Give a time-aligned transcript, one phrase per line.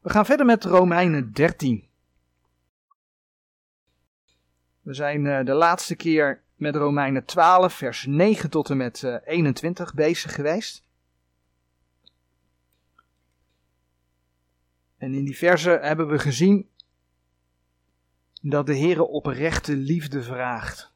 [0.00, 1.88] We gaan verder met Romeinen 13.
[4.80, 9.16] We zijn uh, de laatste keer met Romeinen 12, vers 9 tot en met uh,
[9.24, 10.84] 21 bezig geweest.
[14.96, 16.68] En in die verse hebben we gezien
[18.42, 20.92] dat de Heer oprechte liefde vraagt.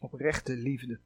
[0.00, 1.00] Oprechte liefde.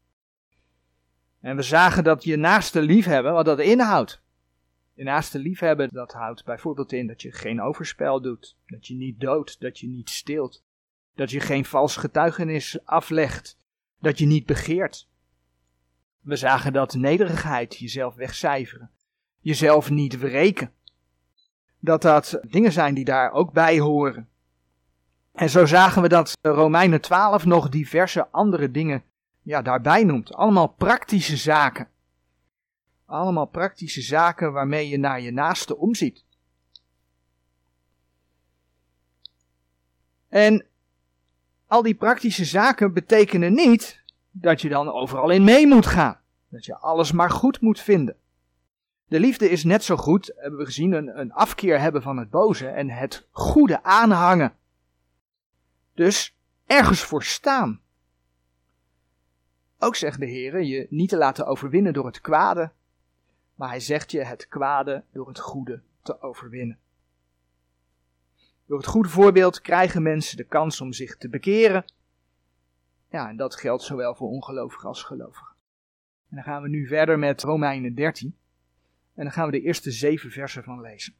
[1.40, 4.22] En we zagen dat je naaste liefhebben, wat dat inhoudt.
[4.98, 9.20] Je naaste liefhebben, dat houdt bijvoorbeeld in dat je geen overspel doet, dat je niet
[9.20, 10.64] doodt, dat je niet steelt,
[11.14, 13.56] dat je geen vals getuigenis aflegt,
[14.00, 15.08] dat je niet begeert.
[16.20, 18.90] We zagen dat nederigheid, jezelf wegcijferen,
[19.40, 20.72] jezelf niet wreken,
[21.78, 24.28] dat dat dingen zijn die daar ook bij horen.
[25.32, 29.02] En zo zagen we dat Romeinen 12 nog diverse andere dingen
[29.42, 30.34] ja, daarbij noemt.
[30.34, 31.88] Allemaal praktische zaken.
[33.08, 36.24] Allemaal praktische zaken waarmee je naar je naaste omziet.
[40.28, 40.66] En
[41.66, 46.20] al die praktische zaken betekenen niet dat je dan overal in mee moet gaan.
[46.48, 48.16] Dat je alles maar goed moet vinden.
[49.06, 52.30] De liefde is net zo goed, hebben we gezien, een, een afkeer hebben van het
[52.30, 54.56] boze en het goede aanhangen.
[55.94, 57.80] Dus ergens voor staan.
[59.78, 62.72] Ook zegt de Heer je niet te laten overwinnen door het kwade,
[63.58, 66.78] maar hij zegt je het kwade door het goede te overwinnen.
[68.66, 71.84] Door het goede voorbeeld krijgen mensen de kans om zich te bekeren.
[73.10, 75.56] Ja, en dat geldt zowel voor ongelovigen als gelovigen.
[76.28, 78.36] En dan gaan we nu verder met Romeinen 13.
[79.14, 81.14] En dan gaan we de eerste zeven versen van lezen.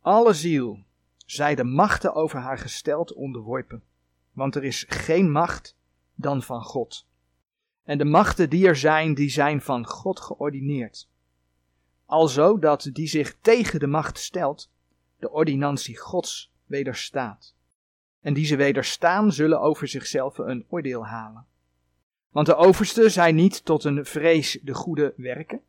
[0.00, 0.84] Alle ziel
[1.26, 3.82] zij de machten over haar gesteld onderworpen.
[4.32, 5.76] Want er is geen macht
[6.16, 7.06] dan van God.
[7.84, 11.08] En de machten die er zijn, die zijn van God geordineerd.
[12.06, 14.70] Alzo dat die zich tegen de macht stelt,
[15.18, 17.54] de ordinantie Gods wederstaat.
[18.20, 21.46] En die ze wederstaan, zullen over zichzelf een oordeel halen.
[22.30, 25.60] Want de overste zijn niet tot een vrees de goede werken,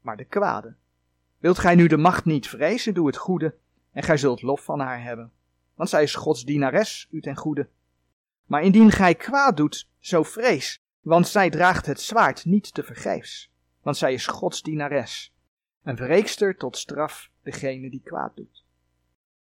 [0.00, 0.74] maar de kwade.
[1.38, 3.54] Wilt gij nu de macht niet vrezen, doe het goede
[3.92, 5.32] en gij zult lof van haar hebben.
[5.74, 7.68] Want zij is Gods dienares, u ten goede.
[8.48, 13.50] Maar indien gij kwaad doet, zo vrees, want zij draagt het zwaard niet te vergeefs.
[13.82, 15.34] Want zij is Gods dienares,
[15.82, 18.64] een verreekster tot straf degene die kwaad doet.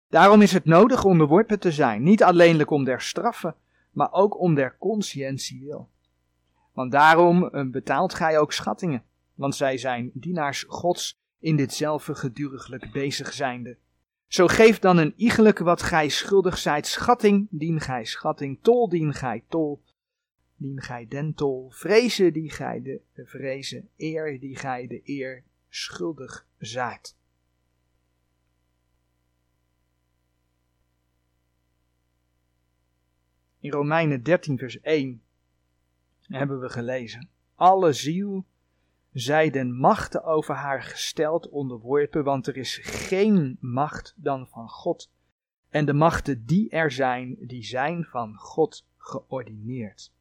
[0.09, 3.55] Daarom is het nodig onderworpen te zijn, niet alleenlijk om der straffen,
[3.91, 5.89] maar ook om der conscientie wil.
[6.73, 12.91] Want daarom eh, betaalt gij ook schattingen, want zij zijn dienaars Gods in ditzelfde geduriglijk
[12.91, 13.77] bezig zijnde
[14.27, 19.13] zo geef dan een iegelijk wat gij schuldig zijt, schatting, dien gij schatting, tol, dien
[19.13, 19.83] gij tol,
[20.55, 26.47] dien gij den tol, vrezen, die gij de vrezen, eer, die gij de eer schuldig
[26.57, 27.15] zijt.
[33.59, 35.23] In Romeinen 13, vers 1
[36.21, 38.45] hebben we gelezen: Alle ziel
[39.15, 45.11] zij den machten over haar gesteld onderworpen, want er is geen macht dan van God.
[45.69, 50.11] En de machten die er zijn, die zijn van God geordineerd.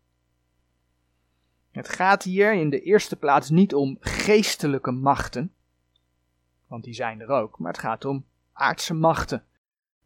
[1.70, 5.54] Het gaat hier in de eerste plaats niet om geestelijke machten,
[6.66, 9.44] want die zijn er ook, maar het gaat om aardse machten.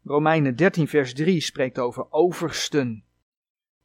[0.03, 3.03] Romeinen 13, vers 3 spreekt over oversten.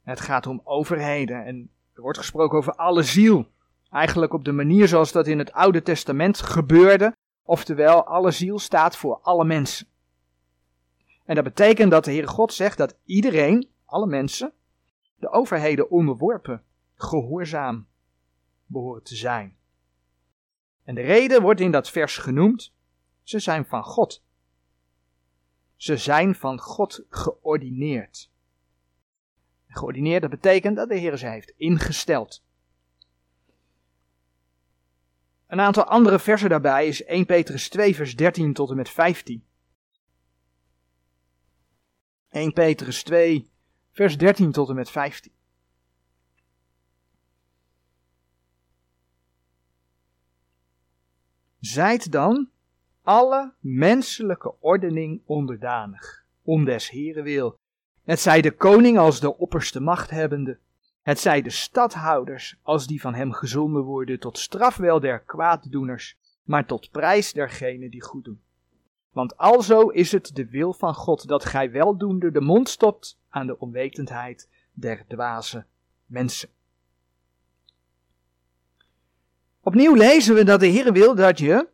[0.03, 3.53] Het gaat om overheden en er wordt gesproken over alle ziel.
[3.95, 8.97] Eigenlijk op de manier zoals dat in het Oude Testament gebeurde, oftewel alle ziel staat
[8.97, 9.87] voor alle mensen.
[11.25, 14.53] En dat betekent dat de Heere God zegt dat iedereen, alle mensen,
[15.15, 16.63] de overheden onderworpen,
[16.95, 17.87] gehoorzaam
[18.65, 19.57] behoren te zijn.
[20.83, 22.73] En de reden wordt in dat vers genoemd,
[23.23, 24.23] ze zijn van God.
[25.75, 28.31] Ze zijn van God geordineerd.
[29.67, 32.44] Geordineerd, dat betekent dat de Heer ze heeft ingesteld.
[35.47, 39.45] Een aantal andere versen daarbij is 1 Petrus 2, vers 13 tot en met 15.
[42.29, 43.49] 1 Petrus 2,
[43.91, 45.31] vers 13 tot en met 15.
[51.59, 52.49] Zijt dan
[53.01, 57.59] alle menselijke ordening onderdanig, om des Heren wil.
[58.03, 60.59] Het zij de koning als de opperste machthebbende,
[61.05, 66.65] het zij de stadhouders, als die van hem gezonden worden, tot strafwel der kwaaddoeners, maar
[66.65, 68.41] tot prijs dergenen die goed doen.
[69.11, 73.47] Want alzo is het de wil van God dat gij weldoende de mond stopt aan
[73.47, 75.65] de onwetendheid der dwaze
[76.05, 76.49] mensen.
[79.61, 81.69] Opnieuw lezen we dat de Heer wil dat je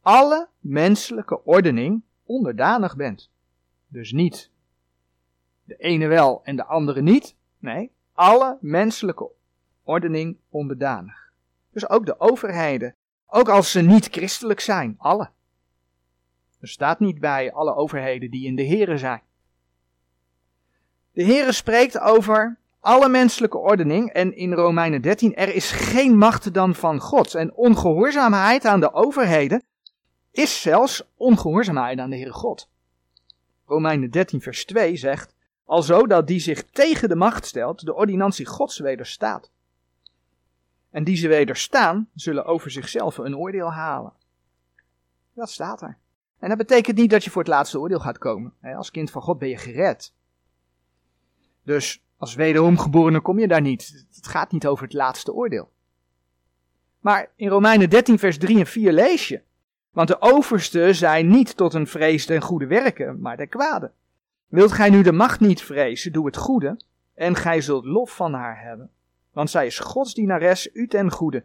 [0.00, 3.30] alle menselijke ordening onderdanig bent.
[3.88, 4.50] Dus niet
[5.64, 7.36] de ene wel en de andere niet.
[7.58, 9.28] Nee, alle menselijke
[9.82, 11.30] ordening onderdanig.
[11.70, 12.94] Dus ook de overheden.
[13.26, 15.30] Ook als ze niet christelijk zijn, alle.
[16.60, 19.22] Er staat niet bij alle overheden die in de Here zijn.
[21.12, 26.54] De Here spreekt over alle menselijke ordening en in Romeinen 13 er is geen macht
[26.54, 27.34] dan van God.
[27.34, 29.62] En ongehoorzaamheid aan de overheden
[30.30, 32.68] is zelfs ongehoorzaamheid aan de Heere God.
[33.66, 35.34] Romeinen 13 vers 2 zegt,
[35.66, 39.50] alzo dat die zich tegen de macht stelt, de ordinantie Gods wederstaat.
[40.90, 44.12] En die ze wederstaan, zullen over zichzelf een oordeel halen.
[45.32, 45.98] Dat staat er.
[46.38, 48.52] En dat betekent niet dat je voor het laatste oordeel gaat komen.
[48.62, 50.12] Als kind van God ben je gered.
[51.62, 54.06] Dus als wederomgeborene kom je daar niet.
[54.14, 55.70] Het gaat niet over het laatste oordeel.
[57.00, 59.42] Maar in Romeinen 13, vers 3 en 4 lees je.
[59.90, 63.92] Want de oversten zijn niet tot een vrees en goede werken, maar de kwade.
[64.46, 66.80] Wilt gij nu de macht niet vrezen, doe het goede,
[67.14, 68.90] en gij zult lof van haar hebben.
[69.32, 71.44] Want zij is Gods dienares u ten goede.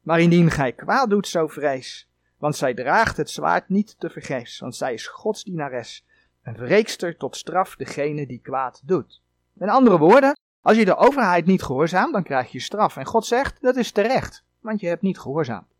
[0.00, 2.08] Maar indien gij kwaad doet, zo vrees.
[2.38, 6.04] Want zij draagt het zwaard niet te vergeefs, want zij is Gods dienares.
[6.42, 9.20] Een wreekster tot straf degene die kwaad doet.
[9.52, 12.96] Met andere woorden, als je de overheid niet gehoorzaamt, dan krijg je straf.
[12.96, 15.71] En God zegt, dat is terecht, want je hebt niet gehoorzaamd.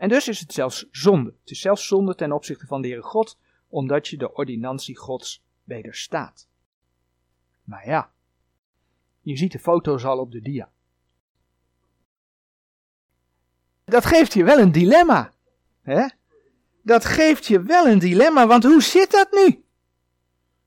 [0.00, 1.34] En dus is het zelfs zonde.
[1.40, 3.38] Het is zelfs zonde ten opzichte van de Heere God,
[3.68, 6.48] omdat je de ordinantie Gods wederstaat.
[7.64, 8.12] Maar ja,
[9.20, 10.70] je ziet de foto's al op de dia.
[13.84, 15.32] Dat geeft je wel een dilemma.
[15.82, 16.06] Hè?
[16.82, 19.64] Dat geeft je wel een dilemma, want hoe zit dat nu?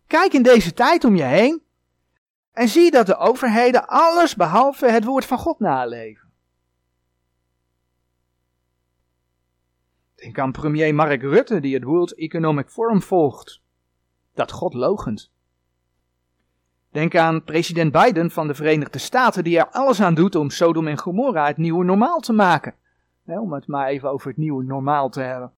[0.07, 1.61] Kijk in deze tijd om je heen
[2.51, 6.22] en zie dat de overheden alles behalve het woord van God naleven.
[10.23, 13.61] Denk aan premier Mark Rutte die het World Economic Forum volgt.
[14.33, 15.31] Dat God logent.
[16.89, 20.87] Denk aan president Biden van de Verenigde Staten die er alles aan doet om Sodom
[20.87, 22.75] en Gomorra het nieuwe normaal te maken.
[23.25, 25.51] om het maar even over het nieuwe normaal te hebben.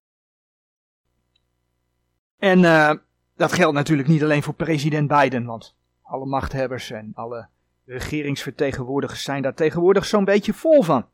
[2.38, 2.92] En uh,
[3.36, 7.48] dat geldt natuurlijk niet alleen voor president Biden, want alle machthebbers en alle
[7.84, 11.06] regeringsvertegenwoordigers zijn daar tegenwoordig zo'n beetje vol van.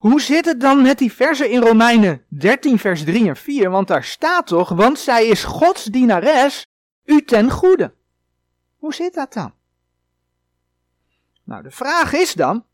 [0.00, 3.70] Hoe zit het dan met die versen in Romeinen 13, vers 3 en 4?
[3.70, 6.66] Want daar staat toch, want zij is Gods dienares,
[7.04, 7.94] u ten goede.
[8.78, 9.54] Hoe zit dat dan?
[11.44, 12.64] Nou, de vraag is dan,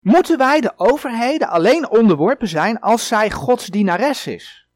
[0.00, 4.68] moeten wij de overheden alleen onderworpen zijn als zij Gods dienares is?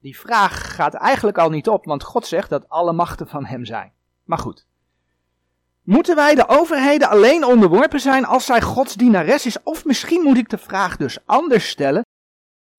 [0.00, 3.64] Die vraag gaat eigenlijk al niet op, want God zegt dat alle machten van Hem
[3.64, 3.92] zijn.
[4.24, 4.66] Maar goed.
[5.82, 9.62] Moeten wij de overheden alleen onderworpen zijn als zij Gods dienares is?
[9.62, 12.04] Of misschien moet ik de vraag dus anders stellen.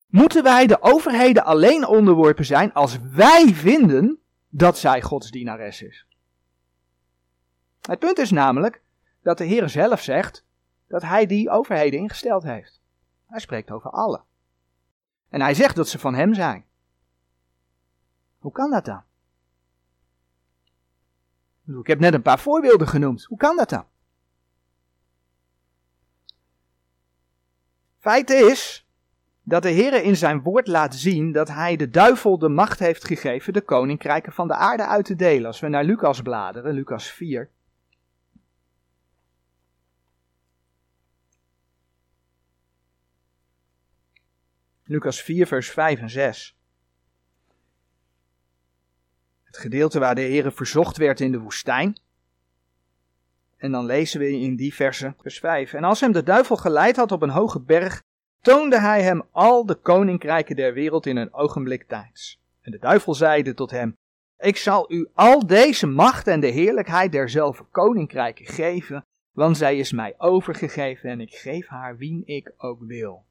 [0.08, 4.20] Moeten wij de overheden alleen onderworpen zijn als wij vinden
[4.50, 6.06] dat zij Gods dienares is?
[7.82, 8.82] Het punt is namelijk
[9.22, 10.46] dat de Heer zelf zegt
[10.88, 12.82] dat Hij die overheden ingesteld heeft.
[13.26, 14.22] Hij spreekt over alle.
[15.30, 16.66] En Hij zegt dat ze van Hem zijn.
[18.40, 19.04] Hoe kan dat dan?
[21.68, 23.24] Ik heb net een paar voorbeelden genoemd.
[23.24, 23.86] Hoe kan dat dan?
[28.00, 28.88] Feit is
[29.44, 33.06] dat de Heer in zijn woord laat zien dat hij de duivel de macht heeft
[33.06, 35.46] gegeven de koninkrijken van de aarde uit te delen.
[35.46, 37.50] Als we naar Lucas bladeren, Lucas 4.
[44.84, 46.58] Lucas 4, vers 5 en 6.
[49.54, 52.00] Het gedeelte waar de Heer verzocht werd in de woestijn.
[53.58, 55.74] En dan lezen we in die verse, vers 5.
[55.74, 58.04] En als hem de duivel geleid had op een hoge berg,
[58.42, 62.40] toonde hij hem al de koninkrijken der wereld in een ogenblik tijds.
[62.62, 63.98] En de duivel zeide tot hem,
[64.38, 69.92] ik zal u al deze macht en de heerlijkheid derzelfde koninkrijken geven, want zij is
[69.92, 73.26] mij overgegeven en ik geef haar wien ik ook wil.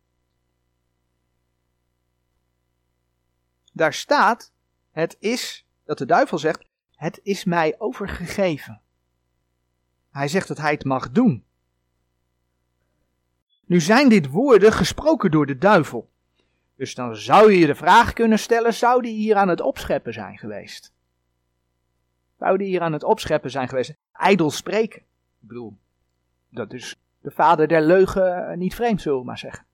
[3.73, 4.53] Daar staat,
[4.91, 8.81] het is dat de duivel zegt: Het is mij overgegeven.
[10.11, 11.45] Hij zegt dat hij het mag doen.
[13.65, 16.11] Nu zijn dit woorden gesproken door de duivel.
[16.77, 20.39] Dus dan zou je de vraag kunnen stellen: zou die hier aan het opscheppen zijn
[20.39, 20.93] geweest?
[22.39, 23.95] Zou die hier aan het opscheppen zijn geweest?
[24.13, 25.01] Ijdel spreken.
[25.41, 25.77] Ik bedoel,
[26.49, 29.65] dat is de vader der leugen niet vreemd, zullen we maar zeggen.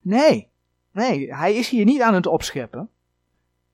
[0.00, 0.48] Nee,
[0.90, 2.90] nee, hij is hier niet aan het opscheppen.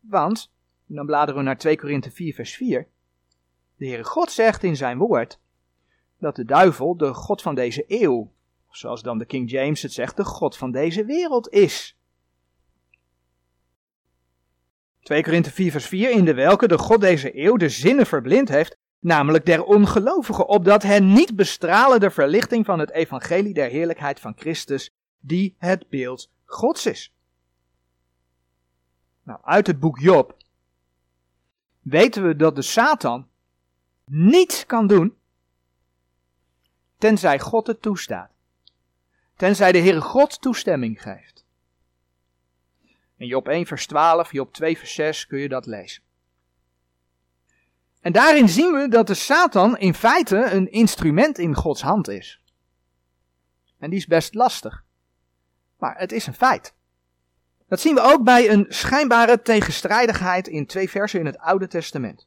[0.00, 0.52] Want
[0.86, 2.88] dan bladeren we naar 2 Korinthe 4, vers 4.
[3.76, 5.38] De Heere God zegt in zijn woord:
[6.18, 8.32] dat de duivel de God van deze eeuw,
[8.70, 11.96] zoals dan de King James het zegt, de God van deze wereld is.
[15.00, 18.48] 2 Korinthe 4 vers 4, in de welke de God deze eeuw de zinnen verblind
[18.48, 24.20] heeft, namelijk der ongelovigen, opdat hen niet bestralen de verlichting van het evangelie der heerlijkheid
[24.20, 27.12] van Christus, die het beeld Gods is.
[29.22, 30.36] Nou, uit het boek Job
[31.84, 33.28] weten we dat de Satan
[34.04, 35.16] niets kan doen,
[36.98, 38.30] tenzij God het toestaat.
[39.36, 41.44] Tenzij de Heere God toestemming geeft.
[43.16, 46.02] In Job 1 vers 12, Job 2 vers 6 kun je dat lezen.
[48.00, 52.40] En daarin zien we dat de Satan in feite een instrument in Gods hand is.
[53.78, 54.84] En die is best lastig.
[55.78, 56.74] Maar het is een feit.
[57.74, 62.26] Dat zien we ook bij een schijnbare tegenstrijdigheid in twee versen in het Oude Testament.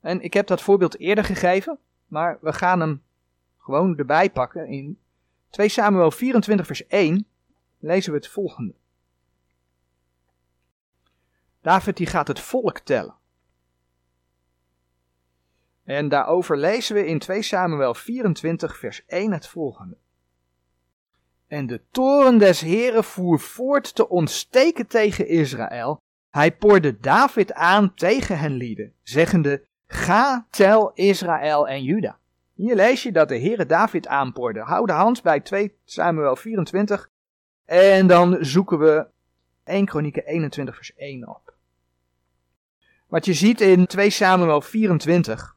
[0.00, 3.02] En ik heb dat voorbeeld eerder gegeven, maar we gaan hem
[3.58, 4.66] gewoon erbij pakken.
[4.66, 4.98] In
[5.50, 7.26] 2 Samuel 24 vers 1
[7.78, 8.74] lezen we het volgende.
[11.60, 13.14] David die gaat het volk tellen.
[15.84, 19.96] En daarover lezen we in 2 Samuel 24 vers 1 het volgende.
[21.46, 26.00] En de toren des Heren voer voort te ontsteken tegen Israël.
[26.30, 32.18] Hij poorde David aan tegen hen lieden, zeggende, ga tel Israël en Juda.
[32.54, 34.60] Hier lees je dat de Heere David aanpoorde.
[34.60, 37.10] Hou de hand bij 2 Samuel 24
[37.64, 39.06] en dan zoeken we
[39.64, 41.54] 1 Kronieken 21 vers 1 op.
[43.06, 45.56] Wat je ziet in 2 Samuel 24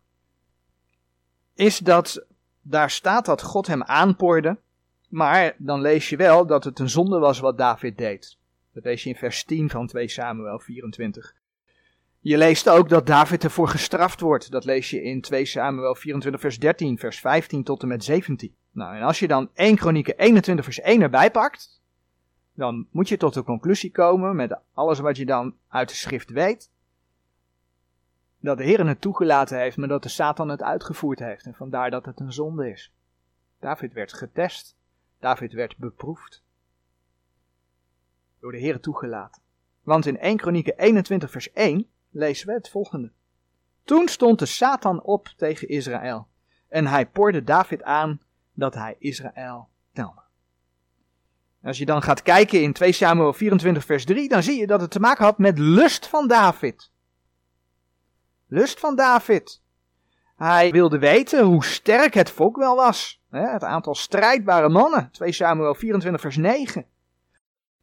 [1.53, 2.25] is dat
[2.61, 4.57] daar staat dat God hem aanpoorde
[5.09, 8.37] maar dan lees je wel dat het een zonde was wat David deed.
[8.73, 11.35] Dat lees je in vers 10 van 2 Samuel 24.
[12.19, 14.51] Je leest ook dat David ervoor gestraft wordt.
[14.51, 18.55] Dat lees je in 2 Samuel 24 vers 13, vers 15 tot en met 17.
[18.71, 21.81] Nou, en als je dan 1 Kronieken 21 vers 1 erbij pakt,
[22.53, 26.29] dan moet je tot de conclusie komen met alles wat je dan uit de schrift
[26.29, 26.71] weet.
[28.39, 31.45] Dat de Heer het toegelaten heeft, maar dat de Satan het uitgevoerd heeft.
[31.45, 32.93] En vandaar dat het een zonde is.
[33.59, 34.77] David werd getest.
[35.19, 36.43] David werd beproefd.
[38.39, 39.41] Door de Heer toegelaten.
[39.83, 43.11] Want in 1 Kronieken 21 vers 1 lezen we het volgende.
[43.83, 46.27] Toen stond de Satan op tegen Israël.
[46.67, 48.21] En hij poorde David aan
[48.53, 50.21] dat hij Israël telde.
[51.63, 54.81] Als je dan gaat kijken in 2 Samuel 24 vers 3, dan zie je dat
[54.81, 56.91] het te maken had met lust van David.
[58.47, 59.61] Lust van David.
[60.39, 63.21] Hij wilde weten hoe sterk het volk wel was.
[63.29, 65.09] Het aantal strijdbare mannen.
[65.11, 66.85] 2 Samuel 24 vers 9.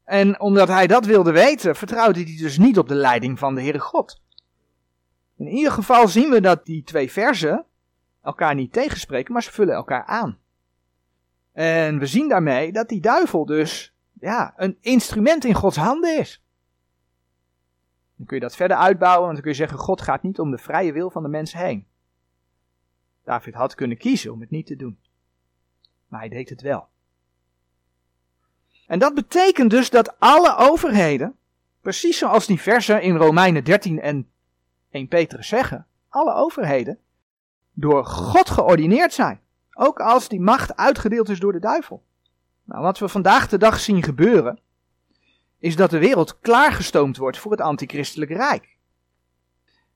[0.04, 3.60] En omdat hij dat wilde weten, vertrouwde hij dus niet op de leiding van de
[3.60, 4.20] Heere God.
[5.36, 7.64] In ieder geval zien we dat die twee versen
[8.22, 10.38] elkaar niet tegenspreken, maar ze vullen elkaar aan.
[11.52, 16.42] En we zien daarmee dat die duivel dus ja, een instrument in Gods handen is.
[18.16, 20.50] Dan kun je dat verder uitbouwen, want dan kun je zeggen: God gaat niet om
[20.50, 21.86] de vrije wil van de mens heen.
[23.26, 24.98] David had kunnen kiezen om het niet te doen.
[26.08, 26.88] Maar hij deed het wel.
[28.86, 31.36] En dat betekent dus dat alle overheden,
[31.80, 34.30] precies zoals die versen in Romeinen 13 en
[34.90, 36.98] 1 Petrus zeggen, alle overheden
[37.72, 39.40] door God geordineerd zijn.
[39.72, 42.04] Ook als die macht uitgedeeld is door de duivel.
[42.64, 44.60] Nou, wat we vandaag de dag zien gebeuren,
[45.58, 48.76] is dat de wereld klaargestoomd wordt voor het antichristelijke rijk.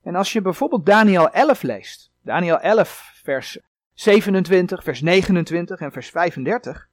[0.02, 3.58] En als je bijvoorbeeld Daniel 11 leest, Daniel 11 vers
[3.94, 6.88] 27, vers 29 en vers 35,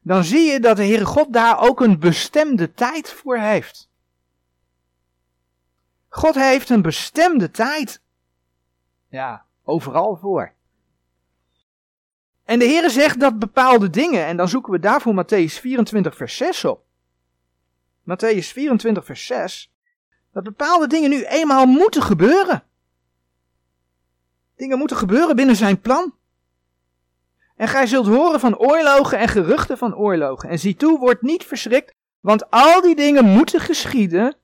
[0.00, 3.90] dan zie je dat de Heere God daar ook een bestemde tijd voor heeft.
[6.08, 8.02] God heeft een bestemde tijd.
[9.08, 10.52] Ja, overal voor.
[12.44, 16.36] En de Heere zegt dat bepaalde dingen, en dan zoeken we daarvoor Matthäus 24, vers
[16.36, 16.84] 6 op.
[18.00, 19.72] Matthäus 24, vers 6.
[20.32, 22.64] Dat bepaalde dingen nu eenmaal moeten gebeuren.
[24.56, 26.14] Dingen moeten gebeuren binnen zijn plan.
[27.56, 30.48] En gij zult horen van oorlogen en geruchten van oorlogen.
[30.48, 34.36] En zie toe, word niet verschrikt, want al die dingen moeten geschieden,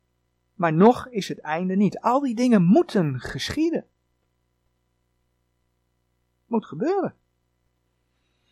[0.55, 2.01] maar nog is het einde niet.
[2.01, 3.85] Al die dingen moeten geschieden.
[6.47, 7.15] Moet gebeuren.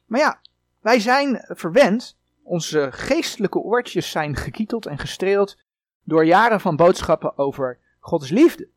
[0.07, 0.41] Maar ja,
[0.81, 5.59] wij zijn verwend, onze geestelijke oortjes zijn gekieteld en gestreeld
[6.05, 8.69] door jaren van boodschappen over Gods liefde.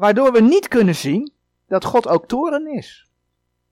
[0.00, 1.32] Waardoor we niet kunnen zien
[1.66, 3.08] dat God ook toren is.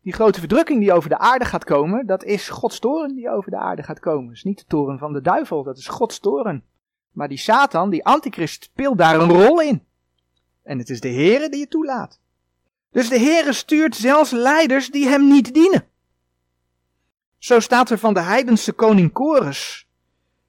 [0.03, 3.51] Die grote verdrukking die over de aarde gaat komen, dat is Gods toren die over
[3.51, 4.27] de aarde gaat komen.
[4.27, 6.65] Dat is niet de toren van de duivel, dat is Gods toren.
[7.13, 9.85] Maar die Satan, die antichrist, speelt daar een rol in.
[10.63, 12.21] En het is de Heere die het toelaat.
[12.91, 15.85] Dus de Heere stuurt zelfs leiders die hem niet dienen.
[17.39, 19.89] Zo staat er van de heidense koning Kores,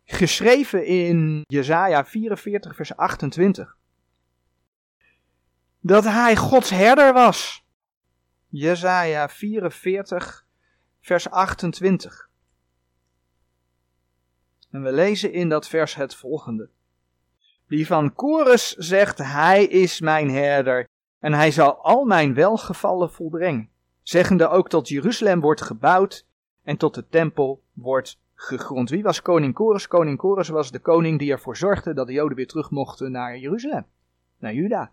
[0.06, 3.78] geschreven in Jesaja 44 vers 28,
[5.80, 7.66] dat hij Gods herder was.
[8.48, 10.46] Jesaja 44
[11.02, 12.30] vers 28.
[14.72, 16.70] En we lezen in dat vers het volgende.
[17.68, 20.88] Die van Kores zegt, hij is mijn herder
[21.20, 23.70] en hij zal al mijn welgevallen volbrengen.
[24.02, 26.26] Zeggende ook tot Jeruzalem wordt gebouwd
[26.64, 28.90] en tot de tempel wordt gegrond.
[28.90, 29.88] Wie was koning Kores?
[29.88, 33.38] Koning Kores was de koning die ervoor zorgde dat de Joden weer terug mochten naar
[33.38, 33.86] Jeruzalem,
[34.38, 34.92] naar Juda.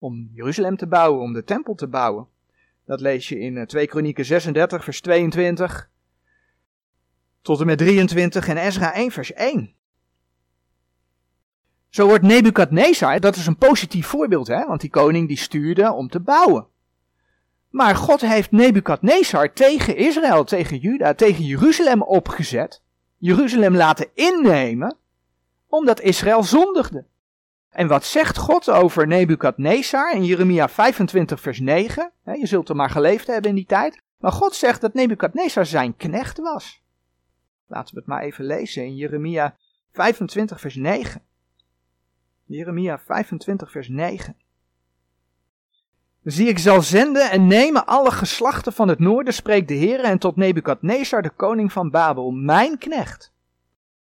[0.00, 2.26] Om Jeruzalem te bouwen, om de tempel te bouwen.
[2.84, 5.90] Dat lees je in 2 eh, Kronieken 36, vers 22
[7.42, 9.74] tot en met 23 en Ezra 1, vers 1.
[11.88, 16.08] Zo wordt Nebukadnezar, dat is een positief voorbeeld, hè, want die koning die stuurde om
[16.08, 16.66] te bouwen.
[17.70, 22.82] Maar God heeft Nebukadnezar tegen Israël, tegen Juda, tegen Jeruzalem opgezet,
[23.16, 24.96] Jeruzalem laten innemen,
[25.68, 27.04] omdat Israël zondigde.
[27.70, 32.12] En wat zegt God over Nebukadnezar in Jeremia 25 vers 9?
[32.24, 34.02] Je zult er maar geleefd hebben in die tijd.
[34.18, 36.82] Maar God zegt dat Nebukadnezar zijn knecht was.
[37.66, 39.56] Laten we het maar even lezen in Jeremia
[39.92, 41.22] 25 vers 9.
[42.44, 44.36] Jeremia 25 vers 9.
[46.22, 50.18] Zie ik zal zenden en nemen alle geslachten van het noorden, spreekt de Heer, en
[50.18, 53.32] tot Nebukadnezar, de koning van Babel, mijn knecht.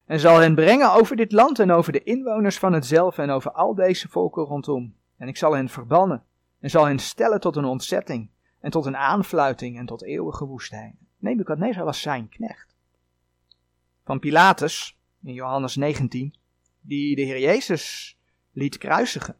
[0.06, 3.52] En zal hen brengen over dit land en over de inwoners van hetzelfde en over
[3.52, 4.94] al deze volken rondom.
[5.16, 6.22] En ik zal hen verbannen
[6.60, 10.98] en zal hen stellen tot een ontzetting en tot een aanfluiting en tot eeuwige woestijn.
[11.18, 12.74] Nebukadnezar was zijn knecht.
[14.04, 16.34] Van Pilatus, in Johannes 19,
[16.80, 18.16] die de Heer Jezus
[18.52, 19.36] liet kruisigen.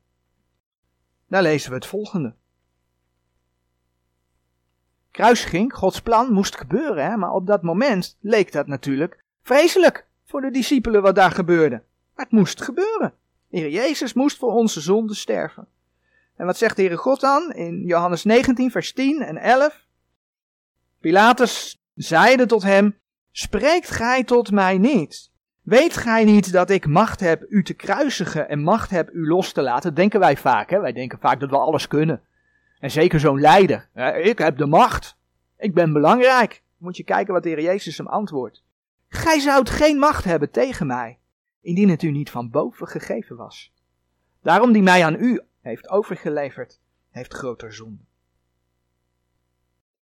[1.29, 2.35] Daar lezen we het volgende.
[5.11, 7.17] Kruisiging, Gods plan, moest gebeuren, hè?
[7.17, 11.83] maar op dat moment leek dat natuurlijk vreselijk voor de discipelen wat daar gebeurde.
[12.15, 13.15] Maar het moest gebeuren.
[13.49, 15.67] De Heer Jezus moest voor onze zonde sterven.
[16.37, 19.87] En wat zegt de Heere God dan in Johannes 19, vers 10 en 11?
[21.01, 22.99] Pilatus zeide tot hem,
[23.31, 25.31] spreekt gij tot mij niet?
[25.63, 29.53] Weet gij niet dat ik macht heb u te kruisigen en macht heb u los
[29.53, 29.95] te laten?
[29.95, 30.81] Denken wij vaak, hè?
[30.81, 32.23] Wij denken vaak dat we alles kunnen.
[32.81, 33.89] En zeker zo'n leider.
[34.23, 35.17] Ik heb de macht.
[35.59, 36.63] Ik ben belangrijk.
[36.77, 38.65] Moet je kijken wat de Heer Jezus hem antwoordt.
[39.09, 41.19] Gij zoudt geen macht hebben tegen mij,
[41.61, 43.73] indien het u niet van boven gegeven was.
[44.43, 48.05] Daarom die mij aan u heeft overgeleverd, heeft groter zonde.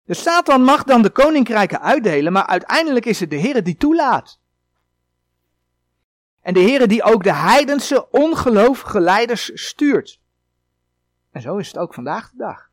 [0.05, 4.41] De Satan mag dan de koninkrijken uitdelen, maar uiteindelijk is het de Heer die toelaat.
[6.41, 10.21] En de Heer die ook de heidense ongelovige leiders stuurt.
[11.31, 12.71] En zo is het ook vandaag de dag.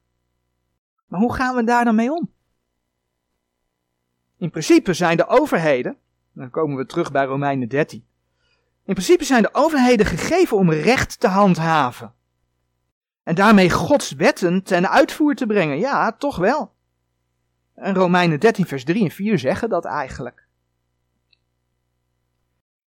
[1.07, 2.33] Maar hoe gaan we daar dan mee om?
[4.37, 5.97] In principe zijn de overheden,
[6.39, 8.05] dan komen we terug bij Romeinen 13.
[8.85, 12.13] In principe zijn de overheden gegeven om recht te handhaven.
[13.23, 15.79] En daarmee Gods wetten ten uitvoer te brengen.
[15.79, 16.73] Ja, toch wel.
[17.75, 20.47] En Romeinen 13, vers 3 en 4 zeggen dat eigenlijk.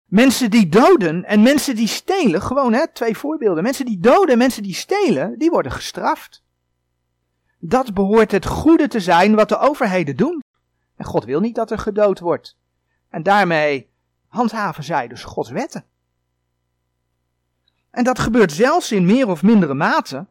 [0.05, 3.63] Mensen die doden en mensen die stelen, gewoon hè, twee voorbeelden.
[3.63, 6.43] Mensen die doden en mensen die stelen, die worden gestraft.
[7.59, 10.43] Dat behoort het goede te zijn wat de overheden doen.
[10.95, 12.59] En God wil niet dat er gedood wordt.
[13.11, 13.91] En daarmee
[14.27, 15.85] handhaven zij dus Gods wetten.
[17.89, 20.27] En dat gebeurt zelfs in meer of mindere mate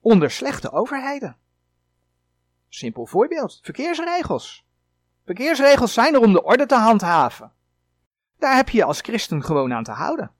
[0.00, 1.36] onder slechte overheden.
[2.68, 4.66] Simpel voorbeeld: verkeersregels.
[5.24, 7.52] Verkeersregels zijn er om de orde te handhaven.
[8.38, 10.32] Daar heb je als christen gewoon aan te houden.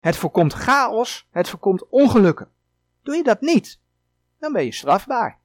[0.00, 2.52] Het voorkomt chaos, het voorkomt ongelukken.
[3.02, 3.80] Doe je dat niet,
[4.38, 5.41] dan ben je strafbaar.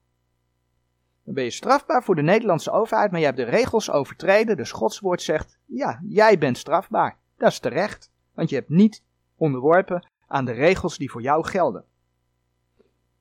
[1.28, 4.72] Dan ben je strafbaar voor de Nederlandse overheid, maar je hebt de regels overtreden, dus
[4.72, 7.18] Gods woord zegt, ja, jij bent strafbaar.
[7.36, 9.02] Dat is terecht, want je hebt niet
[9.36, 11.84] onderworpen aan de regels die voor jou gelden.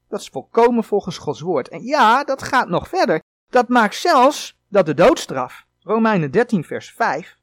[0.08, 1.70] Dat is volkomen volgens Gods woord.
[1.70, 3.22] En ja, dat gaat nog verder.
[3.50, 7.38] Dat maakt zelfs dat de doodstraf, Romeinen 13 vers 5,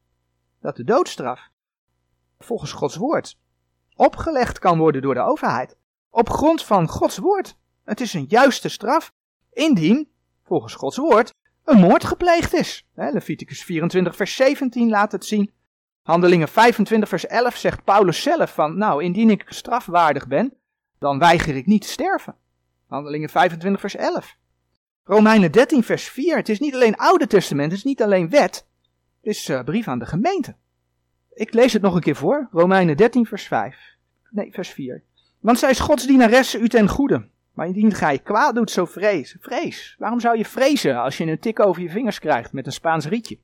[0.60, 1.48] dat de doodstraf
[2.38, 3.38] volgens Gods woord
[3.96, 5.76] opgelegd kan worden door de overheid.
[6.10, 7.56] Op grond van Gods woord.
[7.82, 9.12] Het is een juiste straf
[9.52, 10.12] indien,
[10.44, 12.86] volgens Gods woord, een moord gepleegd is.
[12.94, 15.52] Leviticus 24 vers 17 laat het zien.
[16.02, 20.54] Handelingen 25 vers 11 zegt Paulus zelf van, nou, indien ik strafwaardig ben,
[20.98, 22.34] dan weiger ik niet te sterven.
[22.86, 24.36] Handelingen 25 vers 11.
[25.04, 26.36] Romeinen 13 vers 4.
[26.36, 28.66] Het is niet alleen Oude Testament, het is niet alleen wet.
[29.20, 30.56] Het is uh, brief aan de gemeente.
[31.32, 32.48] Ik lees het nog een keer voor.
[32.52, 33.76] Romeinen 13 vers 5.
[34.30, 35.02] Nee, vers 4.
[35.40, 37.28] Want zij is Gods dienaresse u ten goede.
[37.54, 39.36] Maar indien gij kwaad doet, zo vrees.
[39.40, 39.94] Vrees.
[39.98, 43.06] Waarom zou je vrezen als je een tik over je vingers krijgt met een Spaans
[43.06, 43.38] rietje?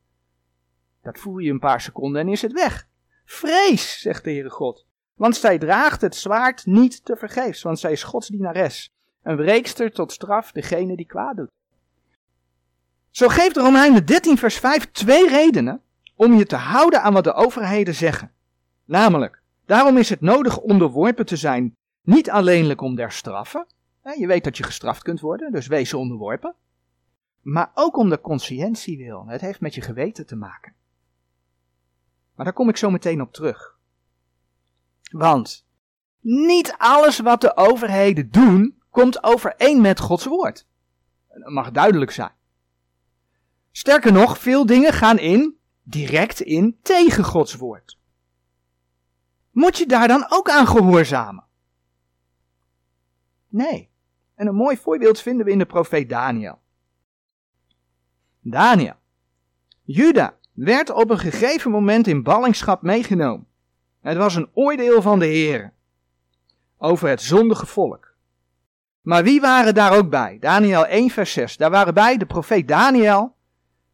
[1.03, 2.89] Dat voel je een paar seconden en is het weg.
[3.25, 4.87] Vrees, zegt de Heere God.
[5.15, 8.93] Want zij draagt het zwaard niet te vergeefs, want zij is Gods dienares.
[9.23, 11.51] Een wreekster tot straf degene die kwaad doet.
[13.11, 15.83] Zo geeft de Romeinen 13 vers 5 twee redenen
[16.15, 18.33] om je te houden aan wat de overheden zeggen.
[18.85, 23.67] Namelijk, daarom is het nodig onderworpen te zijn, niet alleenlijk om der straffen.
[24.19, 26.55] Je weet dat je gestraft kunt worden, dus wees onderworpen.
[27.41, 29.27] Maar ook om de conscientie wil.
[29.27, 30.75] Het heeft met je geweten te maken.
[32.35, 33.79] Maar daar kom ik zo meteen op terug.
[35.11, 35.67] Want
[36.21, 40.67] niet alles wat de overheden doen, komt overeen met Gods woord.
[41.29, 42.33] Dat mag duidelijk zijn.
[43.71, 47.99] Sterker nog, veel dingen gaan in, direct in, tegen Gods woord.
[49.51, 51.45] Moet je daar dan ook aan gehoorzamen?
[53.49, 53.90] Nee.
[54.41, 56.59] En een mooi voorbeeld vinden we in de profeet Daniel.
[58.41, 58.95] Daniel.
[59.83, 63.47] Juda werd op een gegeven moment in ballingschap meegenomen.
[64.01, 65.73] Het was een oordeel van de Heer
[66.79, 68.15] over het zondige volk.
[69.01, 70.37] Maar wie waren daar ook bij?
[70.39, 71.57] Daniel 1 vers 6.
[71.57, 73.37] Daar waren bij de profeet Daniel,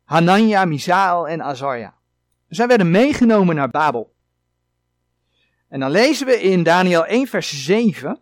[0.05, 1.95] Hanania, Misael en Azarja.
[2.49, 4.15] Zij werden meegenomen naar Babel.
[5.69, 8.21] En dan lezen we in Daniel 1 vers 7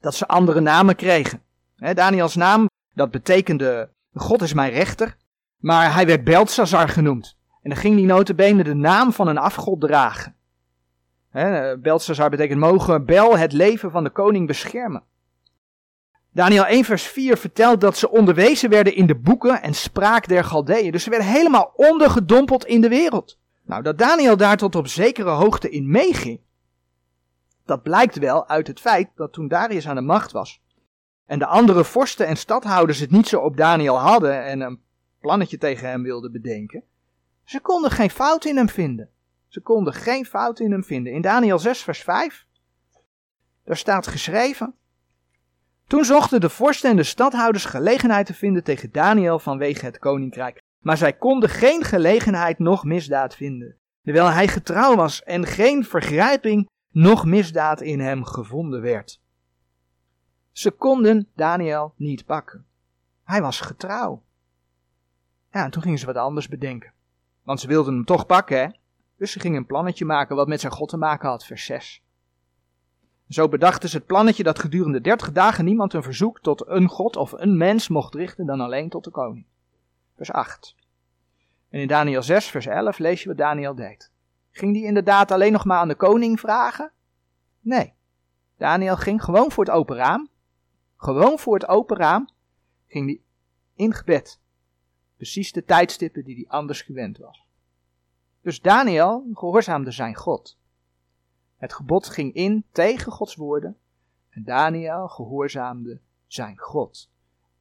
[0.00, 1.42] dat ze andere namen kregen.
[1.94, 5.16] Daniels naam, dat betekende God is mijn rechter,
[5.56, 7.36] maar hij werd Beltsazar genoemd.
[7.62, 10.36] En dan ging die notabene de naam van een afgod dragen.
[11.80, 15.02] Beltsazar betekent mogen Bel het leven van de koning beschermen.
[16.32, 20.44] Daniel 1 vers 4 vertelt dat ze onderwezen werden in de boeken en spraak der
[20.44, 20.92] Galdeeën.
[20.92, 23.38] Dus ze werden helemaal ondergedompeld in de wereld.
[23.64, 26.40] Nou, dat Daniel daar tot op zekere hoogte in meeging,
[27.68, 30.62] dat blijkt wel uit het feit dat toen Darius aan de macht was
[31.26, 34.80] en de andere vorsten en stadhouders het niet zo op Daniel hadden en een
[35.20, 36.82] plannetje tegen hem wilden bedenken,
[37.44, 39.10] ze konden geen fout in hem vinden.
[39.48, 41.12] Ze konden geen fout in hem vinden.
[41.12, 42.46] In Daniel 6 vers 5,
[43.64, 44.74] daar staat geschreven,
[45.86, 50.60] toen zochten de vorsten en de stadhouders gelegenheid te vinden tegen Daniel vanwege het koninkrijk.
[50.78, 56.68] Maar zij konden geen gelegenheid noch misdaad vinden, terwijl hij getrouw was en geen vergrijping
[56.98, 59.20] noch misdaad in hem gevonden werd.
[60.52, 62.66] Ze konden Daniel niet pakken.
[63.24, 64.22] Hij was getrouw.
[65.52, 66.92] Ja, en toen gingen ze wat anders bedenken.
[67.42, 68.68] Want ze wilden hem toch pakken, hè?
[69.16, 72.02] Dus ze gingen een plannetje maken wat met zijn God te maken had, vers 6.
[73.28, 77.16] Zo bedachten ze het plannetje dat gedurende 30 dagen niemand een verzoek tot een God
[77.16, 79.46] of een mens mocht richten dan alleen tot de koning.
[80.16, 80.74] Vers 8.
[81.68, 84.10] En in Daniel 6, vers 11 lees je wat Daniel deed.
[84.58, 86.92] Ging die inderdaad alleen nog maar aan de koning vragen?
[87.60, 87.94] Nee.
[88.56, 90.28] Daniel ging gewoon voor het open raam.
[90.96, 92.28] Gewoon voor het open raam
[92.86, 93.20] ging hij
[93.74, 94.40] in gebed.
[95.16, 97.46] Precies de tijdstippen die hij anders gewend was.
[98.40, 100.58] Dus Daniel gehoorzaamde zijn God.
[101.56, 103.76] Het gebod ging in tegen Gods woorden
[104.30, 107.10] en Daniel gehoorzaamde zijn God.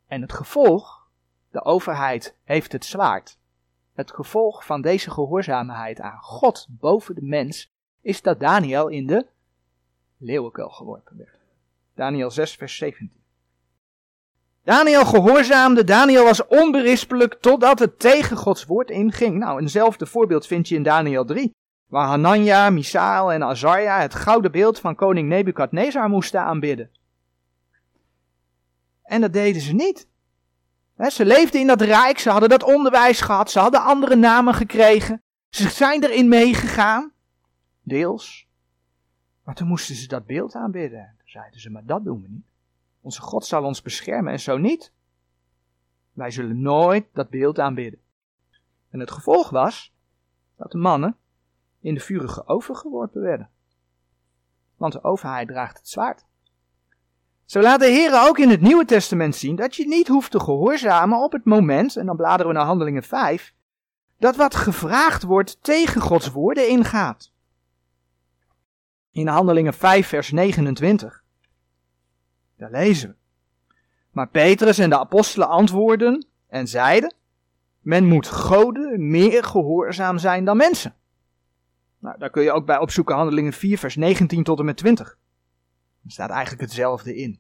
[0.08, 1.10] En het gevolg,
[1.52, 3.38] de overheid heeft het zwaard.
[3.98, 9.26] Het gevolg van deze gehoorzaamheid aan God boven de mens is dat Daniel in de
[10.18, 11.40] leeuwenkuil geworpen werd.
[11.96, 13.12] Daniel 6, vers 17.
[14.64, 19.38] Daniel gehoorzaamde, Daniel was onberispelijk totdat het tegen Gods woord inging.
[19.38, 21.56] Nou, eenzelfde voorbeeld vind je in Daniel 3,
[21.88, 26.90] waar Hanania, Misael en Azarja het gouden beeld van koning Nebukadnezar moesten aanbidden.
[29.04, 30.08] En dat deden ze niet.
[30.98, 35.22] Ze leefden in dat rijk, ze hadden dat onderwijs gehad, ze hadden andere namen gekregen.
[35.50, 37.12] Ze zijn erin meegegaan,
[37.82, 38.48] deels.
[39.44, 41.16] Maar toen moesten ze dat beeld aanbidden.
[41.18, 42.46] Toen zeiden ze, maar dat doen we niet.
[43.02, 44.92] Onze God zal ons beschermen en zo niet.
[46.14, 48.00] Wij zullen nooit dat beeld aanbidden.
[48.90, 49.94] En het gevolg was
[50.56, 51.18] dat de mannen
[51.80, 53.50] in de vurige oven geworpen werden.
[54.76, 56.26] Want de overheid draagt het zwaard.
[57.48, 60.40] Zo laat de Heer ook in het Nieuwe Testament zien dat je niet hoeft te
[60.40, 63.54] gehoorzamen op het moment, en dan bladeren we naar Handelingen 5,
[64.20, 67.32] dat wat gevraagd wordt tegen Gods woorden ingaat.
[69.12, 71.24] In Handelingen 5, vers 29.
[72.58, 73.16] Daar lezen we.
[74.12, 77.14] Maar Petrus en de apostelen antwoorden en zeiden:
[77.80, 80.96] Men moet goden meer gehoorzaam zijn dan mensen.
[82.00, 85.18] Nou, daar kun je ook bij opzoeken Handelingen 4, vers 19 tot en met 20.
[86.08, 87.40] Er staat eigenlijk hetzelfde in.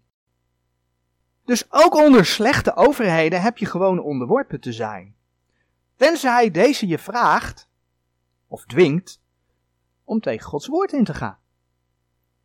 [1.46, 5.16] Dus ook onder slechte overheden heb je gewoon onderworpen te zijn.
[5.96, 7.70] Tenzij deze je vraagt,
[8.48, 9.22] of dwingt,
[10.04, 11.38] om tegen Gods woord in te gaan.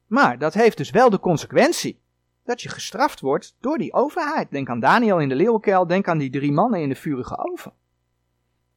[0.06, 2.00] Maar dat heeft dus wel de consequentie
[2.44, 4.50] dat je gestraft wordt door die overheid.
[4.50, 7.72] Denk aan Daniel in de leeuwenkuil, denk aan die drie mannen in de vurige oven.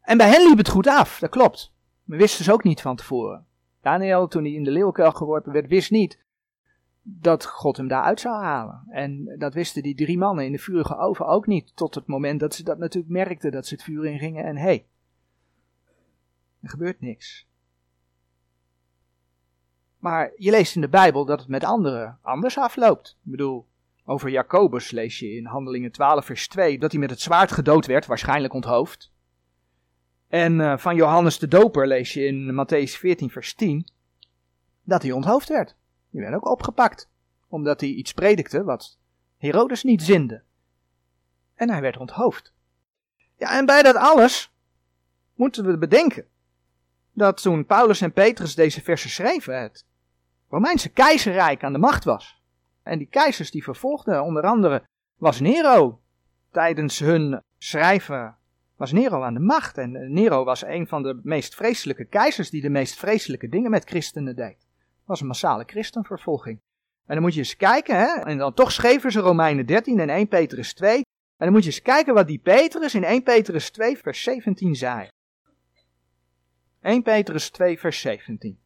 [0.01, 1.73] En bij hen liep het goed af, dat klopt.
[2.03, 3.45] We wisten ze ook niet van tevoren.
[3.81, 6.24] Daniel, toen hij in de leeuwenkuil geworpen werd, wist niet
[7.07, 8.83] dat God hem daaruit zou halen.
[8.89, 12.39] En dat wisten die drie mannen in de vurige oven ook niet, tot het moment
[12.39, 14.87] dat ze dat natuurlijk merkten, dat ze het vuur ingingen en hé, hey,
[16.61, 17.47] er gebeurt niks.
[19.97, 23.17] Maar je leest in de Bijbel dat het met anderen anders afloopt.
[23.25, 23.67] Ik bedoel,
[24.05, 27.85] over Jacobus lees je in Handelingen 12 vers 2 dat hij met het zwaard gedood
[27.85, 29.13] werd, waarschijnlijk onthoofd.
[30.27, 33.87] En uh, van Johannes de Doper lees je in Matthäus 14 vers 10
[34.83, 35.75] dat hij onthoofd werd.
[36.15, 37.09] Die werd ook opgepakt,
[37.47, 38.97] omdat hij iets predikte wat
[39.37, 40.43] Herodes niet zinde.
[41.55, 42.53] En hij werd onthoofd.
[43.37, 44.53] Ja, en bij dat alles
[45.33, 46.27] moeten we bedenken
[47.13, 49.85] dat toen Paulus en Petrus deze versen schreven, het
[50.49, 52.41] Romeinse keizerrijk aan de macht was.
[52.83, 54.83] En die keizers die vervolgden, onder andere
[55.15, 56.01] was Nero.
[56.51, 58.37] Tijdens hun schrijven
[58.75, 59.77] was Nero aan de macht.
[59.77, 63.89] En Nero was een van de meest vreselijke keizers die de meest vreselijke dingen met
[63.89, 64.65] christenen deed
[65.05, 66.59] was een massale christenvervolging.
[67.05, 70.09] En dan moet je eens kijken, hè, en dan toch schreven ze Romeinen 13 en
[70.09, 70.95] 1 Petrus 2.
[70.95, 71.03] En
[71.37, 75.07] dan moet je eens kijken wat die Petrus in 1 Petrus 2 vers 17 zei.
[76.81, 78.59] 1 Petrus 2 vers 17.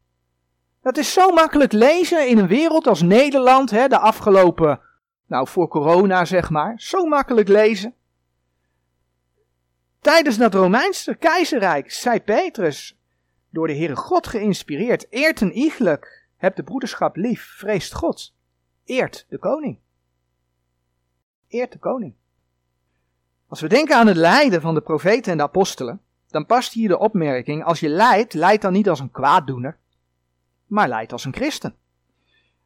[0.82, 4.82] Dat is zo makkelijk lezen in een wereld als Nederland, hè, de afgelopen,
[5.26, 7.94] nou voor corona zeg maar, zo makkelijk lezen.
[10.00, 12.98] Tijdens dat Romeinse keizerrijk zei Petrus,
[13.50, 18.36] door de Heere God geïnspireerd, eert een iegelijk heb de broederschap lief, vreest God.
[18.86, 19.80] Eert de koning.
[21.48, 22.14] Eert de koning.
[23.48, 26.88] Als we denken aan het lijden van de profeten en de apostelen, dan past hier
[26.88, 29.78] de opmerking: als je lijdt, lijdt dan niet als een kwaaddoener,
[30.66, 31.76] maar lijdt als een christen.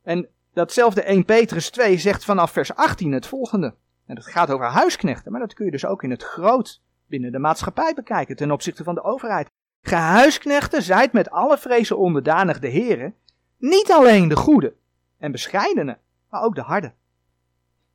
[0.01, 3.75] En datzelfde 1 Petrus 2 zegt vanaf vers 18 het volgende.
[4.05, 7.31] En dat gaat over huisknechten, maar dat kun je dus ook in het groot binnen
[7.31, 9.49] de maatschappij bekijken ten opzichte van de overheid.
[9.81, 13.15] Gehuisknechten, zijt met alle vrezen onderdanig de heren,
[13.63, 14.75] niet alleen de goede
[15.17, 15.97] en bescheidene,
[16.29, 16.93] maar ook de harde.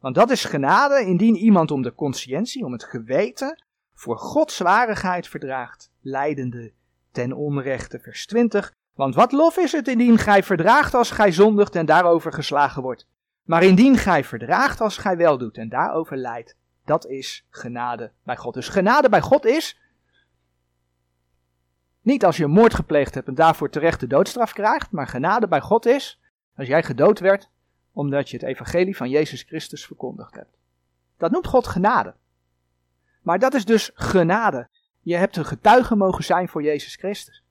[0.00, 3.62] Want dat is genade indien iemand om de conscientie, om het geweten,
[3.94, 6.72] voor Gods zwarigheid verdraagt, leidende
[7.12, 7.98] ten onrechte.
[7.98, 8.72] Vers 20.
[8.94, 13.06] Want wat lof is het indien gij verdraagt als gij zondigt en daarover geslagen wordt.
[13.42, 18.36] Maar indien gij verdraagt als gij wel doet en daarover leidt, dat is genade bij
[18.36, 18.54] God.
[18.54, 19.80] Dus genade bij God is
[22.00, 25.48] niet als je een moord gepleegd hebt en daarvoor terecht de doodstraf krijgt, maar genade
[25.48, 26.20] bij God is
[26.56, 27.50] als jij gedood werd
[27.92, 30.56] omdat je het evangelie van Jezus Christus verkondigd hebt.
[31.16, 32.14] Dat noemt God genade.
[33.22, 34.68] Maar dat is dus genade.
[35.00, 37.44] Je hebt een getuige mogen zijn voor Jezus Christus.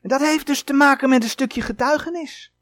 [0.00, 2.52] En dat heeft dus te maken met een stukje getuigenis.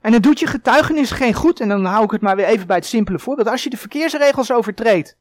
[0.00, 2.66] En het doet je getuigenis geen goed, en dan hou ik het maar weer even
[2.66, 3.48] bij het simpele voorbeeld.
[3.48, 5.16] Als je de verkeersregels overtreedt,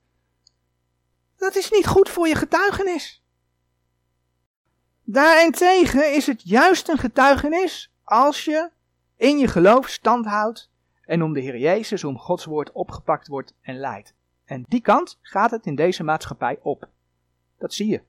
[1.37, 3.22] dat is niet goed voor je getuigenis.
[5.13, 8.69] Daarentegen is het juist een getuigenis als je
[9.15, 10.71] in je geloof stand houdt
[11.01, 14.13] en om de Heer Jezus, om Gods woord opgepakt wordt en leidt.
[14.45, 16.89] En die kant gaat het in deze maatschappij op.
[17.57, 18.01] Dat zie je.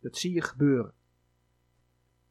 [0.00, 0.92] Dat zie je gebeuren.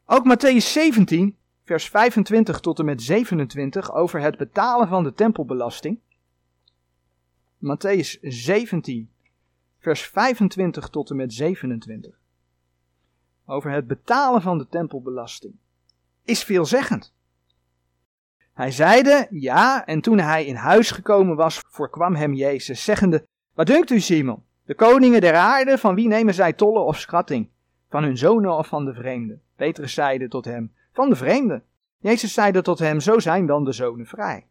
[0.05, 5.99] Ook Matthäus 17, vers 25 tot en met 27 over het betalen van de tempelbelasting.
[7.57, 9.11] Matthäus 17,
[9.79, 12.16] vers 25 tot en met 27
[13.49, 15.53] over het betalen van de tempelbelasting
[16.27, 17.13] is veelzeggend.
[18.53, 23.67] Hij zeide ja, en toen hij in huis gekomen was, voorkwam hem Jezus, zeggende: Wat
[23.67, 24.43] dunkt u, Simon?
[24.65, 27.49] De koningen der aarde, van wie nemen zij tollen of schatting?
[27.89, 29.41] Van hun zonen of van de vreemden?
[29.55, 31.63] Petrus zeide tot hem: Van de vreemden.
[31.97, 34.47] Jezus zeide tot hem: Zo zijn dan de zonen vrij.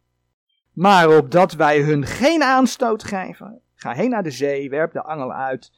[0.72, 5.32] Maar opdat wij hun geen aanstoot geven, ga heen naar de zee, werp de angel
[5.32, 5.72] uit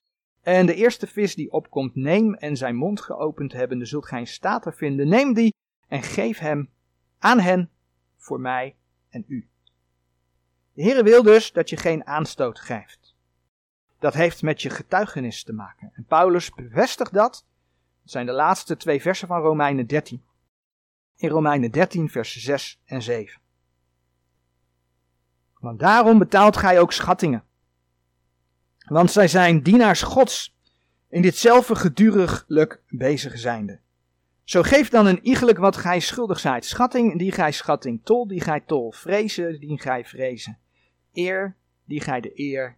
[0.48, 4.26] en de eerste vis die opkomt, neem en zijn mond geopend hebbende, zult gij een
[4.26, 5.08] stater vinden.
[5.08, 5.54] Neem die
[5.88, 6.70] en geef hem
[7.18, 7.70] aan hen
[8.16, 8.76] voor mij
[9.08, 9.48] en u.
[10.72, 13.14] De Heere wil dus dat je geen aanstoot geeft.
[13.98, 15.90] Dat heeft met je getuigenis te maken.
[15.94, 17.46] En Paulus bevestigt dat.
[18.02, 20.24] Dat zijn de laatste twee versen van Romeinen 13.
[21.16, 23.40] In Romeinen 13, vers 6 en 7.
[25.58, 27.47] Want daarom betaalt gij ook schattingen
[28.88, 30.56] want zij zijn dienaars Gods,
[31.08, 33.80] in ditzelfde geduriglijk bezig zijnde.
[34.44, 38.40] Zo geef dan een iegelijk wat gij schuldig zijt, schatting die gij schatting, tol die
[38.40, 40.58] gij tol, vrezen die gij vrezen,
[41.12, 42.76] eer die gij de eer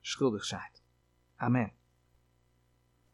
[0.00, 0.82] schuldig zijt.
[1.36, 1.72] Amen.